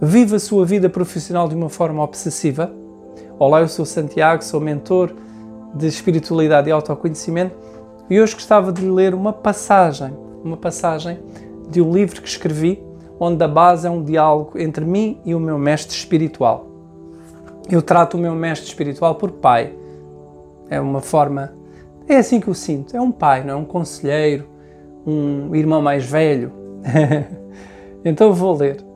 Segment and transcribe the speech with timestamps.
[0.00, 2.72] Vive a sua vida profissional de uma forma obsessiva?
[3.36, 5.12] Olá, eu sou Santiago, sou mentor
[5.74, 7.56] de espiritualidade e autoconhecimento
[8.08, 11.18] e hoje gostava de ler uma passagem, uma passagem
[11.68, 12.80] de um livro que escrevi,
[13.18, 16.68] onde a base é um diálogo entre mim e o meu mestre espiritual.
[17.68, 19.74] Eu trato o meu mestre espiritual por pai.
[20.70, 21.54] É uma forma,
[22.06, 24.46] é assim que eu sinto, é um pai, não é um conselheiro,
[25.04, 26.52] um irmão mais velho.
[28.04, 28.87] então vou ler.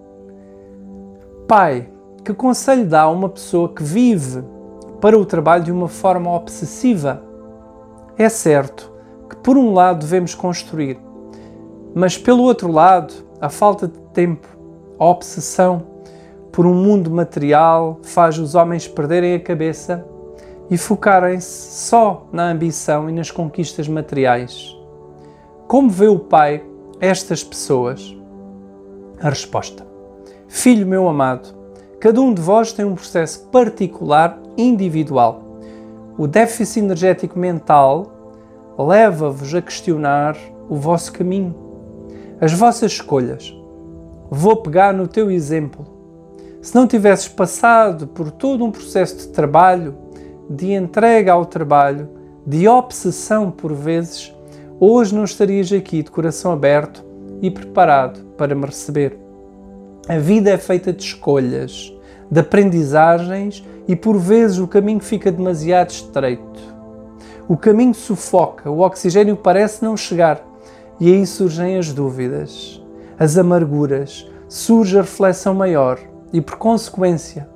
[1.47, 1.89] Pai,
[2.25, 4.43] que conselho dá a uma pessoa que vive
[5.01, 7.23] para o trabalho de uma forma obsessiva?
[8.17, 8.91] É certo
[9.29, 10.99] que, por um lado, devemos construir,
[11.95, 14.47] mas, pelo outro lado, a falta de tempo,
[14.99, 15.83] a obsessão
[16.53, 20.07] por um mundo material faz os homens perderem a cabeça
[20.71, 24.77] e focarem-se só na ambição e nas conquistas materiais.
[25.67, 26.63] Como vê o Pai
[27.01, 28.17] estas pessoas?
[29.21, 29.92] A resposta:
[30.55, 31.49] Filho meu amado,
[31.99, 35.59] cada um de vós tem um processo particular, individual.
[36.19, 38.13] O déficit energético mental
[38.79, 40.37] leva-vos a questionar
[40.69, 41.55] o vosso caminho,
[42.39, 43.57] as vossas escolhas.
[44.31, 45.87] Vou pegar no teu exemplo.
[46.61, 49.97] Se não tivesses passado por todo um processo de trabalho,
[50.51, 52.11] de entrega ao trabalho,
[52.47, 54.33] de obsessão por vezes,
[54.79, 57.03] hoje não estarias aqui de coração aberto
[57.41, 59.22] e preparado para me receber.
[60.09, 61.95] A vida é feita de escolhas,
[62.29, 66.61] de aprendizagens e por vezes o caminho fica demasiado estreito.
[67.49, 70.45] O caminho sufoca, o oxigênio parece não chegar
[70.99, 72.83] e aí surgem as dúvidas,
[73.17, 76.01] as amarguras, surge a reflexão maior
[76.33, 77.49] e, por consequência,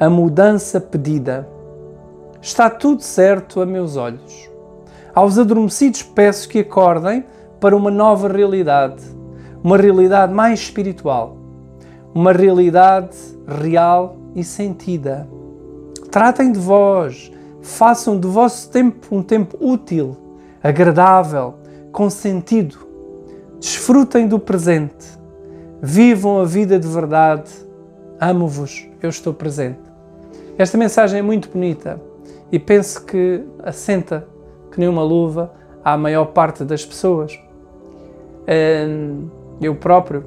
[0.00, 1.46] a mudança pedida.
[2.40, 4.48] Está tudo certo a meus olhos.
[5.14, 7.26] Aos adormecidos peço que acordem
[7.60, 9.02] para uma nova realidade,
[9.62, 11.37] uma realidade mais espiritual
[12.14, 15.28] uma realidade real e sentida.
[16.10, 17.30] Tratem de vós,
[17.60, 20.16] façam do vosso tempo um tempo útil,
[20.62, 21.54] agradável,
[21.92, 22.78] com sentido.
[23.60, 25.18] Desfrutem do presente.
[25.82, 27.50] Vivam a vida de verdade.
[28.20, 29.80] Amo-vos, eu estou presente.
[30.56, 32.00] Esta mensagem é muito bonita
[32.50, 34.26] e penso que assenta
[34.72, 35.52] que nem uma luva
[35.84, 37.38] à maior parte das pessoas.
[39.60, 40.24] Eu próprio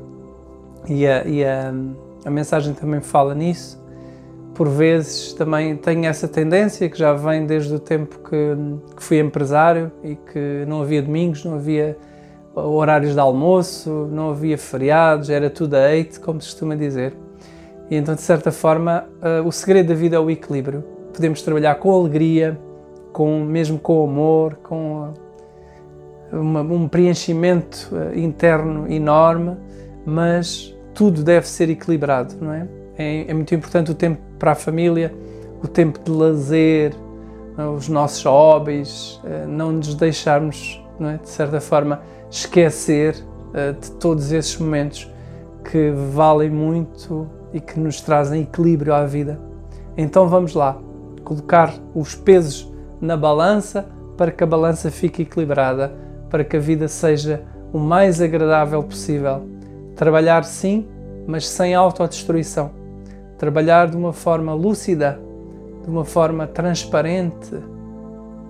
[0.87, 1.73] e a, e a,
[2.25, 3.81] a mensagem também fala nisso.
[4.53, 9.19] Por vezes também tenho essa tendência que já vem desde o tempo que, que fui
[9.19, 11.97] empresário e que não havia domingos, não havia
[12.53, 17.13] horários de almoço, não havia feriados, era tudo a eight, como se costuma dizer.
[17.89, 20.83] E então, de certa forma, uh, o segredo da vida é o equilíbrio.
[21.13, 22.57] Podemos trabalhar com alegria,
[23.11, 25.13] com, mesmo com amor, com
[26.31, 29.57] uma, um preenchimento uh, interno enorme,
[30.05, 32.67] mas tudo deve ser equilibrado, não é?
[32.97, 33.29] é?
[33.29, 35.13] É, muito importante o tempo para a família,
[35.63, 36.93] o tempo de lazer,
[37.57, 37.63] é?
[37.63, 41.17] os nossos hobbies, eh, não nos deixarmos, não é?
[41.17, 43.15] de certa forma, esquecer
[43.53, 45.09] eh, de todos esses momentos
[45.69, 49.39] que valem muito e que nos trazem equilíbrio à vida.
[49.97, 50.77] Então vamos lá,
[51.23, 53.85] colocar os pesos na balança
[54.17, 55.93] para que a balança fique equilibrada,
[56.29, 59.60] para que a vida seja o mais agradável possível
[59.95, 60.87] Trabalhar sim,
[61.27, 62.71] mas sem autodestruição.
[63.37, 65.19] Trabalhar de uma forma lúcida,
[65.83, 67.55] de uma forma transparente.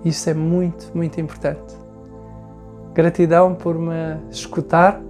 [0.03, 1.75] Isso é muito, muito importante.
[2.93, 5.01] Gratidão por me escutar.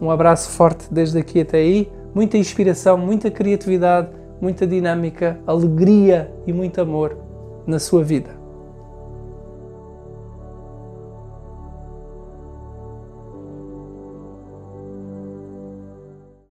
[0.00, 1.90] Um abraço forte desde aqui até aí.
[2.14, 4.08] Muita inspiração, muita criatividade,
[4.40, 7.16] muita dinâmica, alegria e muito amor
[7.66, 8.39] na sua vida.